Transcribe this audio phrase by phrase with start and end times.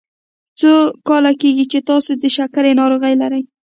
[0.59, 0.71] څو
[1.07, 3.43] کاله کیږي چې تاسو د شکرې ناروغي لری؟